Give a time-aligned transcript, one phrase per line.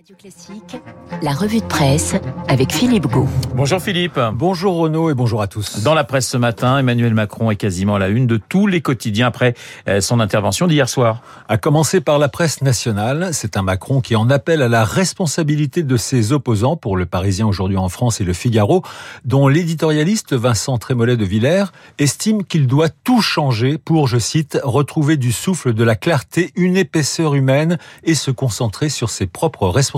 [0.00, 0.82] Radio Classique,
[1.20, 2.14] la revue de presse
[2.48, 3.28] avec Philippe Gau.
[3.54, 4.18] Bonjour Philippe.
[4.32, 5.82] Bonjour Renaud et bonjour à tous.
[5.82, 8.80] Dans la presse ce matin, Emmanuel Macron est quasiment à la une de tous les
[8.80, 9.52] quotidiens après
[9.88, 11.20] euh, son intervention d'hier soir.
[11.48, 15.82] À commencer par la presse nationale, c'est un Macron qui en appelle à la responsabilité
[15.82, 18.82] de ses opposants pour le Parisien aujourd'hui en France et le Figaro,
[19.26, 21.66] dont l'éditorialiste Vincent Trémollet de Villers
[21.98, 26.78] estime qu'il doit tout changer pour, je cite, retrouver du souffle, de la clarté, une
[26.78, 29.89] épaisseur humaine et se concentrer sur ses propres responsabilités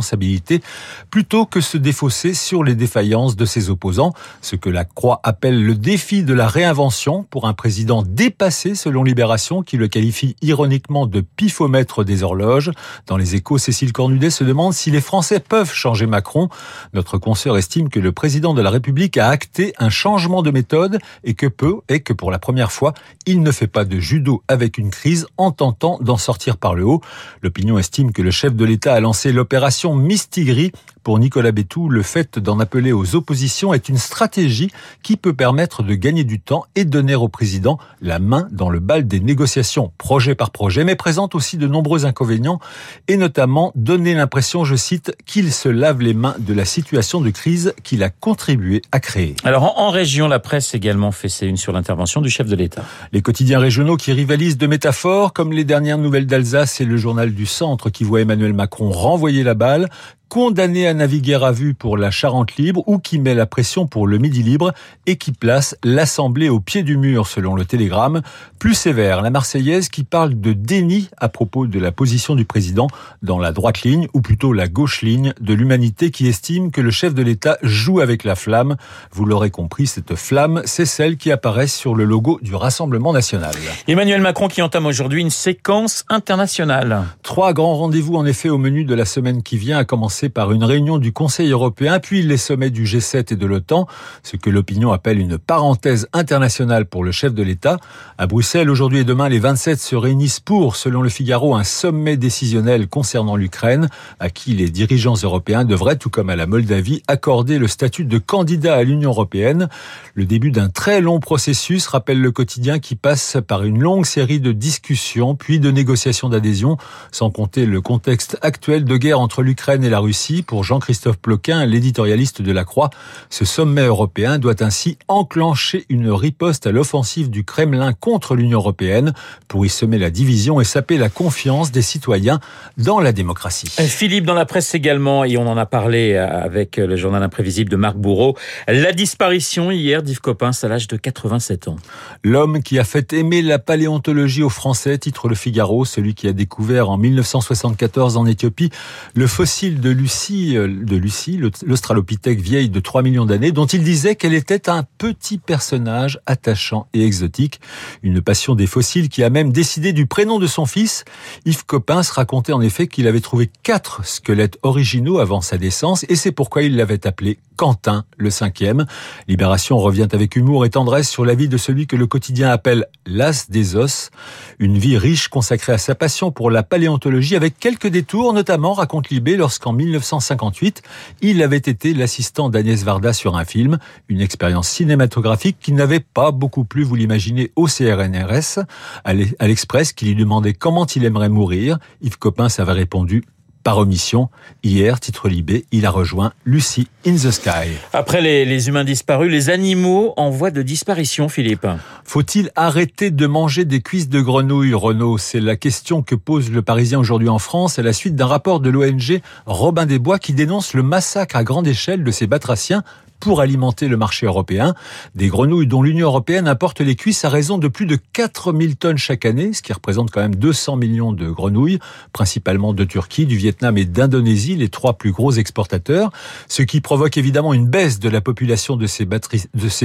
[1.11, 5.64] plutôt que se défausser sur les défaillances de ses opposants, ce que la Croix appelle
[5.64, 11.07] le défi de la réinvention pour un président dépassé selon Libération qui le qualifie ironiquement
[11.07, 12.71] de pifomètre des horloges.
[13.07, 16.49] Dans les échos, Cécile Cornudet se demande si les Français peuvent changer Macron.
[16.93, 20.99] Notre consoeur estime que le président de la République a acté un changement de méthode
[21.25, 22.95] et que peu, et que pour la première fois,
[23.27, 26.85] il ne fait pas de judo avec une crise en tentant d'en sortir par le
[26.85, 27.00] haut.
[27.43, 30.72] L'opinion estime que le chef de l'État a lancé l'opération Mistigri.
[31.03, 34.70] Pour Nicolas Bétou, le fait d'en appeler aux oppositions est une stratégie
[35.03, 38.78] qui peut permettre de gagner du temps et donner au président la main dans le
[38.78, 42.61] bal des négociations projet par projet, mais présente aussi de nombreux inconvénients
[43.09, 47.31] et notamment donner l'impression, je cite, qu'il se lave les mains de la situation de
[47.31, 49.34] crise qu'il a contribué à créer.
[49.42, 52.84] Alors en, région, la presse également fait ses une sur l'intervention du chef de l'État.
[53.12, 57.34] Les quotidiens régionaux qui rivalisent de métaphores, comme les dernières nouvelles d'Alsace et le journal
[57.34, 59.89] du Centre qui voit Emmanuel Macron renvoyer la balle,
[60.33, 64.06] condamné à naviguer à vue pour la Charente libre ou qui met la pression pour
[64.06, 64.72] le Midi libre
[65.05, 68.22] et qui place l'Assemblée au pied du mur selon le Télégramme.
[68.58, 72.86] Plus sévère, la Marseillaise qui parle de déni à propos de la position du président
[73.20, 76.91] dans la droite ligne ou plutôt la gauche ligne de l'humanité qui estime que le
[76.91, 78.77] chef de l'État joue avec la flamme.
[79.10, 83.53] Vous l'aurez compris, cette flamme, c'est celle qui apparaît sur le logo du Rassemblement national.
[83.86, 87.03] Emmanuel Macron qui entame aujourd'hui une séquence internationale.
[87.22, 90.53] Trois grands rendez-vous en effet au menu de la semaine qui vient, à commencer par
[90.53, 93.87] une réunion du Conseil européen, puis les sommets du G7 et de l'OTAN,
[94.23, 97.78] ce que l'opinion appelle une parenthèse internationale pour le chef de l'État.
[98.19, 102.16] À Bruxelles, aujourd'hui et demain, les 27 se réunissent pour, selon le Figaro, un sommet
[102.16, 103.88] décisionnel concernant l'Ukraine,
[104.21, 108.19] à qui les dirigeants européens devraient, tout comme à la Moldavie, accorder le statut de
[108.19, 109.69] candidat à l'Union européenne.
[110.15, 114.41] Le début d'un très long processus, rappelle le quotidien, qui passe par une longue série
[114.41, 116.77] de discussions, puis de négociations d'adhésion,
[117.11, 120.12] sans compter le contexte actuel de guerre entre l'Ukraine et la Russie
[120.47, 122.91] pour Jean-Christophe Ploquin, l'éditorialiste de la Croix,
[123.31, 129.15] ce sommet européen doit ainsi enclencher une riposte à l'offensive du Kremlin contre l'Union européenne
[129.49, 132.41] pour y semer la division et saper la confiance des citoyens
[132.77, 133.69] dans la démocratie.
[133.69, 137.71] Philippe, dans la presse également, et on en a parlé euh, avec le journal imprévisible
[137.71, 138.37] de Marc Bourreau,
[138.69, 141.77] la disparition hier d'Yves Coppens à l'âge de 87 ans.
[142.23, 146.33] L'homme qui a fait aimer la paléontologie aux Français, titre Le Figaro, celui qui a
[146.33, 148.71] découvert en 1974 en Éthiopie
[149.15, 153.82] le fossile de Lucie, euh, de Lucie, l'Australopithèque vieille de 3 millions d'années, dont il
[153.82, 157.60] disait qu'elle était un petit personnage attachant et exotique.
[158.02, 161.04] Une passion des fossiles qui a même décidé du prénom de son fils.
[161.44, 166.16] Yves Coppens racontait en effet qu'il avait trouvé quatre squelettes originaux avant sa naissance et
[166.16, 168.86] c'est pourquoi il l'avait appelé Quentin, le cinquième.
[169.28, 172.86] Libération revient avec humour et tendresse sur la vie de celui que le quotidien appelle
[173.06, 174.10] l'as des os.
[174.58, 179.10] Une vie riche consacrée à sa passion pour la paléontologie avec quelques détours, notamment, raconte
[179.10, 180.82] Libé, lorsqu'en 1958,
[181.20, 183.78] il avait été l'assistant d'Agnès Varda sur un film,
[184.09, 188.65] une expérience cinématographique qui n'avait pas beaucoup plu, vous l'imaginez, au CRNRS,
[189.04, 191.78] à l'Express, qui lui demandait comment il aimerait mourir.
[192.00, 193.22] Yves Coppens avait répondu
[193.62, 194.28] par omission.
[194.62, 197.69] Hier, titre Libé, il a rejoint Lucy in the Sky.
[197.93, 201.67] Après les, les, humains disparus, les animaux en voie de disparition, Philippe.
[202.05, 205.19] Faut-il arrêter de manger des cuisses de grenouilles, Renaud?
[205.19, 208.61] C'est la question que pose le Parisien aujourd'hui en France à la suite d'un rapport
[208.61, 212.83] de l'ONG Robin des Bois qui dénonce le massacre à grande échelle de ces batraciens
[213.22, 214.75] pour alimenter le marché européen.
[215.15, 218.99] Des grenouilles dont l'Union européenne importe les cuisses à raison de plus de 4000 tonnes
[218.99, 221.78] chaque année, ce qui représente quand même 200 millions de grenouilles,
[222.12, 226.11] principalement de Turquie, du Vietnam et d'Indonésie, les trois plus gros exportateurs,
[226.49, 229.06] ce qui provoque évidemment une baisse de la population de ces,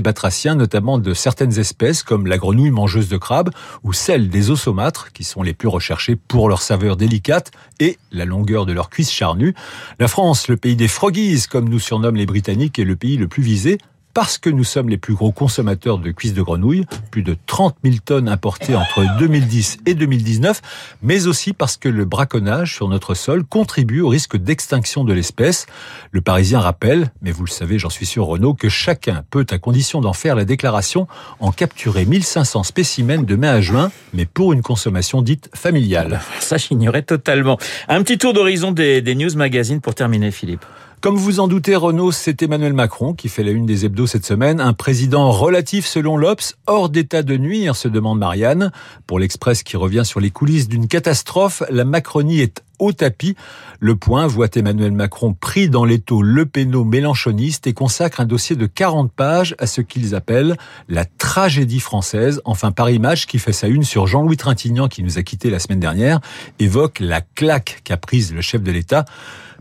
[0.01, 3.51] batraciens, notamment de certaines espèces comme la grenouille mangeuse de crabes
[3.83, 8.25] ou celle des osomâtres, qui sont les plus recherchés pour leur saveur délicate et la
[8.25, 9.53] longueur de leurs cuisses charnues.
[9.99, 13.26] La France, le pays des froggies, comme nous surnomment les Britanniques, est le pays le
[13.27, 13.77] plus visé
[14.17, 17.75] parce que nous sommes les plus gros consommateurs de cuisses de grenouilles, plus de 30
[17.83, 20.59] 000 tonnes importées entre 2010 et 2019,
[21.03, 25.67] mais aussi parce que le braconnage sur notre sol contribue au risque d'extinction de l'espèce.
[26.09, 29.59] Le Parisien rappelle, mais vous le savez, j'en suis sûr Renaud, que chacun peut, à
[29.59, 31.07] condition d'en faire la déclaration,
[31.39, 36.21] en capturer 1500 spécimens de mai à juin, mais pour une consommation dite familiale.
[36.39, 37.59] Ça, j'ignorais totalement.
[37.87, 40.65] Un petit tour d'horizon des, des news magazines pour terminer, Philippe.
[40.99, 44.25] Comme vous en doutez, Renaud, c'est Emmanuel Macron qui fait la une des hebdos cette
[44.25, 44.59] semaine.
[44.59, 48.71] Un président relatif selon l'Obs, hors d'état de nuire, se demande Marianne.
[49.05, 53.35] Pour l'Express qui revient sur les coulisses d'une catastrophe, la Macronie est au tapis.
[53.79, 58.55] Le point voit Emmanuel Macron pris dans l'étau le péno mélanchoniste et consacre un dossier
[58.55, 60.57] de 40 pages à ce qu'ils appellent
[60.89, 62.41] la tragédie française.
[62.45, 65.59] Enfin, Paris Match, qui fait sa une sur Jean-Louis Trintignant, qui nous a quittés la
[65.59, 66.19] semaine dernière,
[66.59, 69.05] évoque la claque qu'a prise le chef de l'État.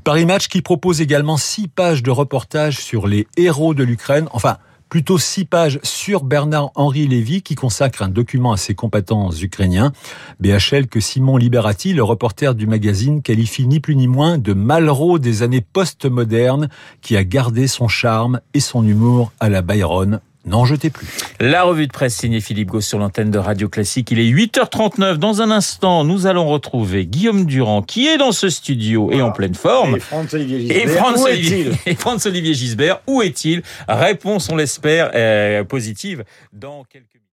[0.05, 4.29] Paris Match qui propose également six pages de reportage sur les héros de l'Ukraine.
[4.33, 9.93] Enfin, plutôt six pages sur Bernard-Henri Lévy qui consacre un document à ses combattants ukrainiens.
[10.41, 15.19] BHL que Simon Liberati, le reporter du magazine, qualifie ni plus ni moins de Malraux
[15.19, 16.69] des années post-modernes
[17.01, 21.07] qui a gardé son charme et son humour à la Byron n'en jetez plus.
[21.41, 24.11] La revue de presse signée Philippe Gauss sur l'antenne de Radio Classique.
[24.11, 25.17] Il est 8h39.
[25.17, 29.33] Dans un instant, nous allons retrouver Guillaume Durand qui est dans ce studio et en
[29.33, 29.97] pleine forme.
[29.97, 31.77] Et Franz-Olivier Gisbert.
[31.87, 33.63] Et Franz-Olivier Gisbert, où est-il?
[33.89, 37.17] Réponse, on l'espère, euh, positive dans quelques minutes.